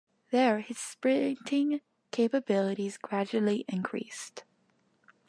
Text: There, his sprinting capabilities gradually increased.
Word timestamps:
There, 0.31 0.61
his 0.61 0.79
sprinting 0.79 1.81
capabilities 2.09 2.97
gradually 2.97 3.65
increased. 3.67 4.43